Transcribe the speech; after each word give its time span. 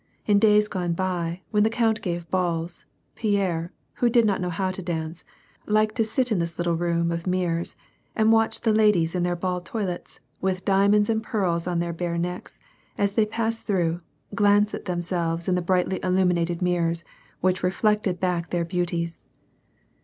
In 0.25 0.39
days 0.39 0.67
gone 0.67 0.93
by, 0.93 1.41
when 1.51 1.61
the 1.61 1.69
count 1.69 2.01
gave 2.01 2.27
balls, 2.31 2.87
Pierre, 3.13 3.71
who 3.97 4.09
did 4.09 4.25
not 4.25 4.41
know 4.41 4.49
how 4.49 4.71
to 4.71 4.81
dance, 4.81 5.23
liked 5.67 5.93
to 5.97 6.03
sit 6.03 6.31
in 6.31 6.39
this 6.39 6.57
little 6.57 6.73
room 6.75 7.11
of 7.11 7.27
mirrors 7.27 7.75
and 8.15 8.31
watch 8.31 8.61
the 8.61 8.73
ladies 8.73 9.13
in 9.13 9.21
their 9.21 9.35
ball 9.35 9.61
toilets, 9.61 10.19
with 10.41 10.65
diamonds 10.65 11.07
and 11.07 11.21
pearls 11.21 11.67
on 11.67 11.77
their 11.77 11.93
bare 11.93 12.17
necks, 12.17 12.57
as 12.97 13.13
they 13.13 13.27
passed 13.27 13.67
through, 13.67 13.99
glance 14.33 14.73
at 14.73 14.85
themselves 14.85 15.47
in 15.47 15.53
the 15.53 15.61
brightly 15.61 15.99
illuminated 16.01 16.63
mirrors, 16.63 17.03
which 17.41 17.61
reflected 17.61 18.19
back 18.19 18.49
their 18.49 18.65
beauties. 18.65 19.21